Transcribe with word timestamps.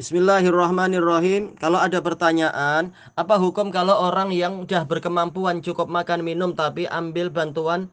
Bismillahirrahmanirrahim. 0.00 1.60
Kalau 1.60 1.76
ada 1.76 2.00
pertanyaan, 2.00 2.96
apa 3.20 3.36
hukum 3.36 3.68
kalau 3.68 3.92
orang 3.92 4.32
yang 4.32 4.64
udah 4.64 4.88
berkemampuan 4.88 5.60
cukup 5.60 5.92
makan 5.92 6.24
minum 6.24 6.56
tapi 6.56 6.88
ambil 6.88 7.28
bantuan 7.28 7.92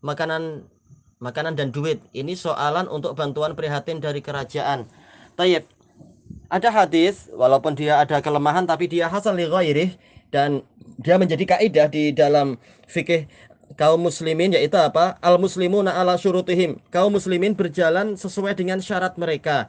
makanan 0.00 0.64
makanan 1.20 1.52
dan 1.52 1.68
duit? 1.68 2.00
Ini 2.16 2.32
soalan 2.32 2.88
untuk 2.88 3.12
bantuan 3.12 3.52
prihatin 3.52 4.00
dari 4.00 4.24
kerajaan. 4.24 4.88
Tayyib. 5.36 5.68
Ada 6.48 6.72
hadis 6.72 7.28
walaupun 7.28 7.76
dia 7.76 8.00
ada 8.00 8.24
kelemahan 8.24 8.64
tapi 8.64 8.88
dia 8.88 9.12
hasan 9.12 9.36
li 9.36 9.44
ghairih 9.44 10.00
dan 10.32 10.64
dia 10.96 11.20
menjadi 11.20 11.44
kaidah 11.44 11.92
di 11.92 12.16
dalam 12.16 12.56
fikih 12.88 13.28
kaum 13.76 14.00
muslimin 14.00 14.56
yaitu 14.56 14.80
apa? 14.80 15.20
Al 15.20 15.36
muslimuna 15.36 15.92
ala 15.92 16.16
syurutihim. 16.16 16.80
Kaum 16.88 17.12
muslimin 17.12 17.52
berjalan 17.52 18.16
sesuai 18.16 18.56
dengan 18.56 18.80
syarat 18.80 19.20
mereka. 19.20 19.68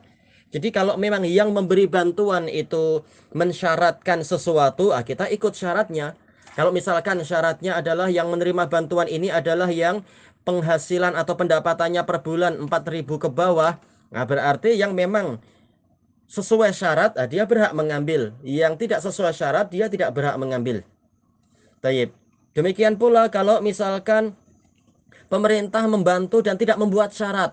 Jadi 0.55 0.71
kalau 0.71 0.95
memang 0.95 1.27
yang 1.27 1.51
memberi 1.51 1.83
bantuan 1.83 2.47
itu 2.47 3.03
mensyaratkan 3.35 4.23
sesuatu, 4.23 4.95
ah 4.95 5.03
kita 5.03 5.27
ikut 5.27 5.51
syaratnya. 5.51 6.15
Kalau 6.55 6.71
misalkan 6.71 7.19
syaratnya 7.27 7.75
adalah 7.75 8.07
yang 8.07 8.31
menerima 8.31 8.71
bantuan 8.71 9.11
ini 9.11 9.27
adalah 9.27 9.67
yang 9.67 10.07
penghasilan 10.47 11.11
atau 11.11 11.35
pendapatannya 11.35 11.99
per 12.07 12.23
bulan 12.23 12.55
4000 12.55 13.03
ke 13.03 13.27
bawah, 13.27 13.75
nah 14.15 14.23
berarti 14.23 14.79
yang 14.79 14.95
memang 14.95 15.43
sesuai 16.31 16.71
syarat 16.71 17.19
ah, 17.19 17.27
dia 17.27 17.43
berhak 17.43 17.75
mengambil. 17.75 18.31
Yang 18.39 18.87
tidak 18.87 19.03
sesuai 19.03 19.35
syarat 19.35 19.67
dia 19.67 19.91
tidak 19.91 20.15
berhak 20.15 20.39
mengambil. 20.39 20.87
Taib. 21.83 22.15
Demikian 22.55 22.95
pula 22.95 23.27
kalau 23.27 23.59
misalkan 23.59 24.31
pemerintah 25.27 25.83
membantu 25.91 26.39
dan 26.39 26.55
tidak 26.55 26.79
membuat 26.79 27.11
syarat, 27.11 27.51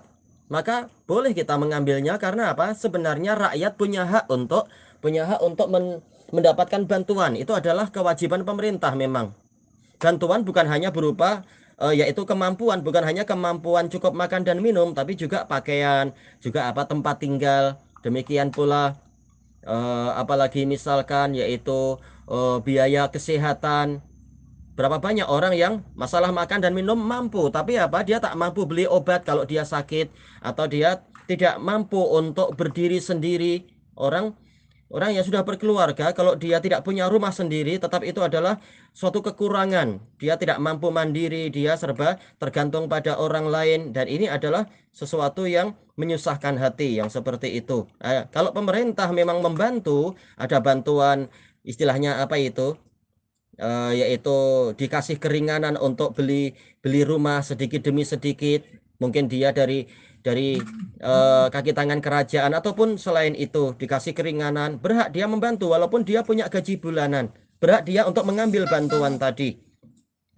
maka 0.51 0.91
boleh 1.07 1.31
kita 1.31 1.55
mengambilnya 1.55 2.19
karena 2.19 2.51
apa? 2.51 2.75
Sebenarnya 2.75 3.35
rakyat 3.35 3.73
punya 3.79 4.03
hak 4.03 4.25
untuk 4.27 4.67
punya 5.03 5.27
hak 5.27 5.39
untuk 5.43 5.67
men, 5.67 5.99
mendapatkan 6.31 6.87
bantuan. 6.87 7.35
Itu 7.35 7.53
adalah 7.53 7.91
kewajiban 7.91 8.47
pemerintah 8.47 8.95
memang. 8.95 9.35
Bantuan 9.99 10.43
bukan 10.43 10.67
hanya 10.67 10.91
berupa 10.91 11.47
uh, 11.79 11.93
yaitu 11.95 12.23
kemampuan, 12.27 12.83
bukan 12.83 13.03
hanya 13.03 13.23
kemampuan 13.23 13.87
cukup 13.87 14.11
makan 14.15 14.43
dan 14.43 14.59
minum, 14.59 14.91
tapi 14.91 15.15
juga 15.15 15.47
pakaian, 15.47 16.11
juga 16.43 16.67
apa 16.71 16.87
tempat 16.87 17.19
tinggal. 17.23 17.79
Demikian 18.03 18.51
pula 18.51 18.99
uh, 19.63 20.11
apalagi 20.19 20.67
misalkan 20.67 21.35
yaitu 21.35 21.99
uh, 22.27 22.59
biaya 22.59 23.07
kesehatan, 23.07 24.03
Berapa 24.73 24.97
banyak 24.97 25.29
orang 25.29 25.53
yang 25.53 25.85
masalah 25.93 26.33
makan 26.33 26.57
dan 26.57 26.73
minum 26.73 26.97
mampu, 26.97 27.45
tapi 27.53 27.77
apa? 27.77 28.01
Dia 28.01 28.17
tak 28.17 28.33
mampu 28.33 28.65
beli 28.65 28.89
obat 28.89 29.21
kalau 29.21 29.45
dia 29.45 29.61
sakit 29.61 30.09
atau 30.41 30.65
dia 30.65 31.05
tidak 31.29 31.61
mampu 31.61 32.01
untuk 32.01 32.57
berdiri 32.57 32.97
sendiri. 32.97 33.69
Orang 33.93 34.33
orang 34.89 35.13
yang 35.13 35.21
sudah 35.21 35.45
berkeluarga 35.45 36.09
kalau 36.17 36.33
dia 36.33 36.57
tidak 36.57 36.81
punya 36.81 37.05
rumah 37.05 37.29
sendiri, 37.29 37.77
tetap 37.77 38.01
itu 38.01 38.17
adalah 38.25 38.57
suatu 38.97 39.21
kekurangan. 39.21 40.01
Dia 40.17 40.41
tidak 40.41 40.57
mampu 40.57 40.89
mandiri, 40.89 41.53
dia 41.53 41.77
serba 41.77 42.17
tergantung 42.41 42.89
pada 42.89 43.21
orang 43.21 43.45
lain 43.53 43.79
dan 43.93 44.09
ini 44.09 44.25
adalah 44.25 44.65
sesuatu 44.89 45.45
yang 45.45 45.77
menyusahkan 46.01 46.57
hati 46.57 46.97
yang 46.97 47.13
seperti 47.13 47.61
itu. 47.61 47.85
Nah, 48.01 48.25
kalau 48.33 48.49
pemerintah 48.49 49.13
memang 49.13 49.37
membantu, 49.45 50.17
ada 50.33 50.57
bantuan 50.57 51.29
istilahnya 51.61 52.25
apa 52.25 52.41
itu? 52.41 52.73
Uh, 53.59 53.91
yaitu 53.93 54.71
dikasih 54.77 55.21
keringanan 55.21 55.77
untuk 55.77 56.17
beli 56.17 56.57
beli 56.81 57.05
rumah 57.05 57.43
sedikit 57.45 57.83
demi 57.85 58.07
sedikit. 58.07 58.65
Mungkin 59.01 59.27
dia 59.27 59.51
dari 59.51 59.85
dari 60.23 60.55
uh, 61.03 61.51
kaki 61.51 61.75
tangan 61.75 61.99
kerajaan. 61.99 62.55
Ataupun 62.55 62.95
selain 62.95 63.35
itu 63.35 63.75
dikasih 63.75 64.15
keringanan. 64.15 64.79
Berhak 64.79 65.11
dia 65.11 65.27
membantu 65.27 65.75
walaupun 65.75 66.07
dia 66.07 66.23
punya 66.23 66.47
gaji 66.47 66.79
bulanan. 66.79 67.29
Berhak 67.59 67.83
dia 67.83 68.07
untuk 68.07 68.23
mengambil 68.23 68.65
bantuan 68.65 69.19
tadi. 69.19 69.59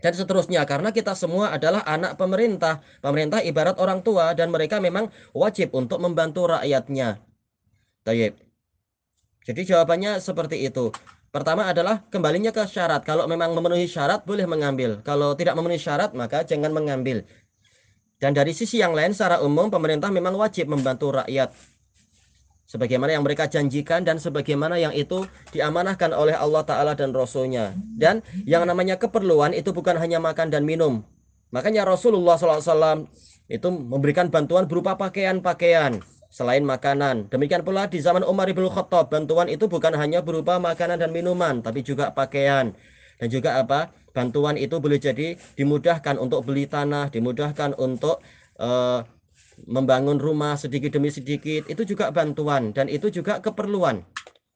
Dan 0.02 0.12
seterusnya 0.12 0.68
karena 0.68 0.92
kita 0.92 1.16
semua 1.16 1.56
adalah 1.56 1.82
anak 1.88 2.20
pemerintah. 2.20 2.84
Pemerintah 3.00 3.40
ibarat 3.42 3.80
orang 3.80 4.04
tua 4.04 4.36
dan 4.36 4.52
mereka 4.52 4.82
memang 4.82 5.10
wajib 5.32 5.72
untuk 5.72 6.04
membantu 6.04 6.52
rakyatnya. 6.52 7.22
Tayyip. 8.06 8.38
Jadi 9.46 9.62
jawabannya 9.66 10.18
seperti 10.22 10.66
itu. 10.66 10.90
Pertama 11.36 11.68
adalah 11.68 12.00
kembalinya 12.08 12.56
ke 12.56 12.64
syarat. 12.64 13.04
Kalau 13.04 13.28
memang 13.28 13.52
memenuhi 13.52 13.92
syarat 13.92 14.24
boleh 14.24 14.48
mengambil. 14.48 15.04
Kalau 15.04 15.36
tidak 15.36 15.60
memenuhi 15.60 15.76
syarat 15.76 16.16
maka 16.16 16.48
jangan 16.48 16.72
mengambil. 16.72 17.28
Dan 18.24 18.32
dari 18.32 18.56
sisi 18.56 18.80
yang 18.80 18.96
lain 18.96 19.12
secara 19.12 19.44
umum 19.44 19.68
pemerintah 19.68 20.08
memang 20.16 20.40
wajib 20.40 20.72
membantu 20.72 21.12
rakyat. 21.12 21.52
Sebagaimana 22.72 23.20
yang 23.20 23.28
mereka 23.28 23.52
janjikan 23.52 24.08
dan 24.08 24.16
sebagaimana 24.16 24.80
yang 24.80 24.96
itu 24.96 25.28
diamanahkan 25.52 26.16
oleh 26.16 26.40
Allah 26.40 26.64
Ta'ala 26.64 26.96
dan 26.96 27.12
Rasulnya. 27.12 27.76
Dan 28.00 28.24
yang 28.48 28.64
namanya 28.64 28.96
keperluan 28.96 29.52
itu 29.52 29.76
bukan 29.76 30.00
hanya 30.00 30.24
makan 30.24 30.48
dan 30.48 30.64
minum. 30.64 31.04
Makanya 31.52 31.84
Rasulullah 31.84 32.40
SAW 32.40 33.12
itu 33.52 33.68
memberikan 33.70 34.32
bantuan 34.32 34.72
berupa 34.72 34.96
pakaian-pakaian 34.96 36.00
selain 36.30 36.62
makanan. 36.66 37.32
Demikian 37.32 37.62
pula 37.62 37.90
di 37.90 38.02
zaman 38.02 38.26
Umar 38.26 38.50
ibn 38.52 38.66
Khattab, 38.68 39.14
bantuan 39.14 39.48
itu 39.50 39.66
bukan 39.66 39.94
hanya 39.96 40.22
berupa 40.22 40.58
makanan 40.58 41.02
dan 41.02 41.12
minuman, 41.16 41.64
tapi 41.64 41.82
juga 41.82 42.12
pakaian. 42.12 42.76
Dan 43.20 43.28
juga 43.32 43.60
apa? 43.60 43.92
Bantuan 44.12 44.56
itu 44.56 44.80
boleh 44.80 45.00
jadi 45.00 45.36
dimudahkan 45.60 46.16
untuk 46.20 46.48
beli 46.48 46.68
tanah, 46.68 47.12
dimudahkan 47.12 47.76
untuk 47.76 48.24
uh, 48.60 49.04
membangun 49.68 50.20
rumah 50.20 50.56
sedikit 50.56 50.96
demi 50.96 51.12
sedikit. 51.12 51.68
Itu 51.68 51.84
juga 51.84 52.12
bantuan 52.12 52.72
dan 52.72 52.88
itu 52.88 53.12
juga 53.12 53.40
keperluan. 53.40 54.04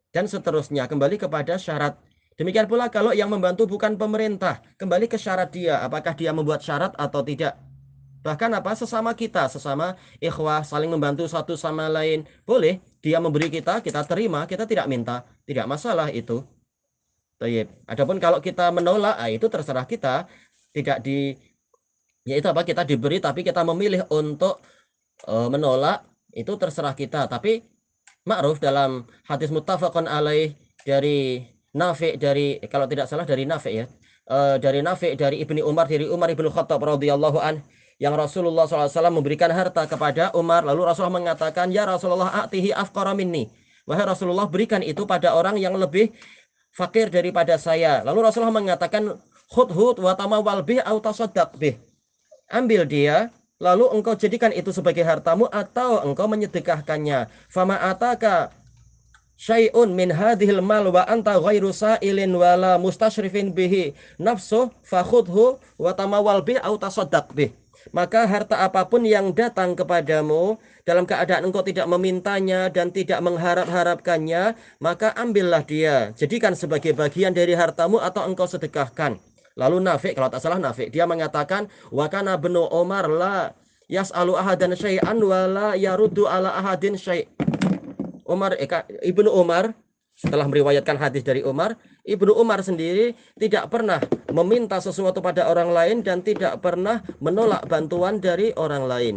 Dan 0.09 0.25
seterusnya 0.25 0.89
kembali 0.89 1.21
kepada 1.21 1.61
syarat 1.61 1.99
Demikian 2.39 2.71
pula 2.71 2.87
kalau 2.87 3.11
yang 3.11 3.27
membantu 3.27 3.67
bukan 3.67 3.99
pemerintah, 3.99 4.63
kembali 4.79 5.11
ke 5.11 5.19
syarat 5.19 5.51
dia, 5.51 5.83
apakah 5.83 6.15
dia 6.15 6.31
membuat 6.31 6.63
syarat 6.63 6.95
atau 6.95 7.19
tidak. 7.19 7.59
Bahkan 8.19 8.51
apa 8.51 8.75
sesama 8.75 9.15
kita, 9.15 9.47
sesama 9.47 9.95
ikhwah 10.19 10.63
saling 10.67 10.91
membantu 10.91 11.23
satu 11.23 11.55
sama 11.55 11.87
lain. 11.87 12.27
Boleh 12.43 12.83
dia 12.99 13.17
memberi 13.23 13.47
kita, 13.47 13.79
kita 13.79 14.03
terima, 14.03 14.43
kita 14.43 14.67
tidak 14.67 14.91
minta, 14.91 15.23
tidak 15.47 15.65
masalah 15.71 16.11
itu. 16.11 16.43
Tayyib. 17.39 17.71
Adapun 17.87 18.19
kalau 18.19 18.43
kita 18.43 18.67
menolak, 18.75 19.15
ah, 19.15 19.31
itu 19.31 19.47
terserah 19.47 19.87
kita, 19.87 20.27
tidak 20.75 20.99
di 20.99 21.39
yaitu 22.27 22.51
apa 22.51 22.61
kita 22.67 22.83
diberi 22.83 23.17
tapi 23.17 23.41
kita 23.41 23.63
memilih 23.63 24.05
untuk 24.11 24.59
uh, 25.25 25.47
menolak 25.47 26.03
itu 26.35 26.51
terserah 26.59 26.93
kita. 26.93 27.25
Tapi 27.31 27.63
ma'ruf 28.27 28.59
dalam 28.59 29.07
hadis 29.25 29.49
muttafaqun 29.49 30.05
alaih 30.05 30.53
dari 30.83 31.47
Nafi 31.69 32.17
dari 32.19 32.59
kalau 32.67 32.89
tidak 32.89 33.07
salah 33.07 33.23
dari 33.23 33.47
Nafi 33.47 33.71
ya. 33.71 33.85
Uh, 34.29 34.61
dari 34.61 34.83
Nafi 34.85 35.17
dari 35.17 35.41
Ibni 35.41 35.63
Umar 35.63 35.89
dari 35.89 36.05
Umar 36.05 36.29
Ibnu 36.29 36.51
Khattab 36.53 36.83
radhiyallahu 36.83 37.39
an 37.41 37.63
yang 37.99 38.15
Rasulullah 38.15 38.63
SAW 38.63 39.11
memberikan 39.11 39.51
harta 39.51 39.83
kepada 39.83 40.31
Umar. 40.31 40.63
Lalu 40.63 40.87
Rasulullah 40.87 41.19
mengatakan, 41.19 41.67
Ya 41.67 41.83
Rasulullah 41.83 42.47
atihi 42.47 42.71
afqara 42.71 43.11
minni. 43.11 43.51
Wahai 43.83 44.07
Rasulullah 44.07 44.47
berikan 44.47 44.79
itu 44.79 45.03
pada 45.03 45.35
orang 45.35 45.59
yang 45.59 45.75
lebih 45.75 46.15
fakir 46.71 47.11
daripada 47.11 47.59
saya. 47.59 47.99
Lalu 48.07 48.31
Rasulullah 48.31 48.55
mengatakan, 48.55 49.19
Khudhud 49.51 49.99
wa 49.99 50.15
tamawal 50.15 50.63
bih 50.63 50.79
au 50.87 51.03
bih. 51.59 51.75
Ambil 52.47 52.87
dia, 52.87 53.35
lalu 53.59 53.91
engkau 53.91 54.15
jadikan 54.15 54.55
itu 54.55 54.71
sebagai 54.71 55.03
hartamu 55.03 55.51
atau 55.51 55.99
engkau 56.07 56.31
menyedekahkannya. 56.31 57.27
Fama 57.51 57.75
ataka 57.83 58.55
syai'un 59.35 59.91
min 59.91 60.13
hadhil 60.13 60.63
mal 60.63 60.87
wa 60.87 61.03
anta 61.03 61.35
ghairu 61.35 61.75
sa'ilin 61.75 62.31
wala 62.31 62.79
mustasyrifin 62.79 63.51
bihi 63.51 63.91
nafsu 64.21 64.71
fakhudhu 64.87 65.59
wa 65.75 65.91
tamawal 65.91 66.39
bih 66.45 66.61
au 66.63 66.79
bih 67.35 67.51
maka 67.89 68.27
harta 68.29 68.61
apa 68.61 68.85
pun 68.87 69.07
yang 69.07 69.31
datang 69.33 69.73
kepadamu 69.73 70.59
dalam 70.83 71.05
keadaan 71.05 71.49
engkau 71.49 71.65
tidak 71.65 71.85
memintanya 71.89 72.69
dan 72.69 72.93
tidak 72.93 73.19
mengharap-harapkannya, 73.21 74.57
maka 74.81 75.13
ambillah 75.15 75.63
dia. 75.65 76.11
Jadikan 76.17 76.53
sebagai 76.53 76.93
bagian 76.93 77.33
dari 77.33 77.53
hartamu 77.53 78.01
atau 78.01 78.25
engkau 78.25 78.45
sedekahkan. 78.45 79.17
Lalu 79.59 79.83
Nafik, 79.83 80.15
kalau 80.15 80.31
tak 80.31 80.39
salah 80.39 80.59
Nafik, 80.61 80.93
dia 80.93 81.03
mengatakan, 81.03 81.67
Wakana 81.91 82.39
benu 82.39 82.63
Omar 82.63 83.11
la 83.11 83.51
yas'alu 83.91 84.37
ahadan 84.37 84.77
syai'an 84.77 85.17
wa 85.19 85.49
la 85.49 85.67
yarudu 85.75 86.29
ala 86.29 86.55
ahadin 86.55 86.95
syai' 86.95 87.27
Umar 88.29 88.53
eh, 88.55 88.69
Ibnu 89.09 89.27
Umar 89.33 89.73
setelah 90.19 90.45
meriwayatkan 90.51 90.99
hadis 90.99 91.23
dari 91.23 91.39
Umar, 91.47 91.79
Ibnu 92.09 92.33
Umar 92.33 92.65
sendiri 92.65 93.13
tidak 93.37 93.69
pernah 93.69 94.01
meminta 94.33 94.81
sesuatu 94.81 95.21
pada 95.21 95.45
orang 95.45 95.69
lain 95.69 95.97
dan 96.01 96.25
tidak 96.25 96.57
pernah 96.57 97.05
menolak 97.21 97.69
bantuan 97.69 98.17
dari 98.17 98.49
orang 98.57 98.89
lain, 98.89 99.15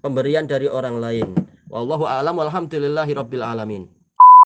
pemberian 0.00 0.48
dari 0.48 0.64
orang 0.64 0.96
lain. 0.96 1.36
Wallahu 1.68 2.08
a'lam 2.08 2.40
walhamdulillahi 2.40 3.12
alamin. 3.44 3.99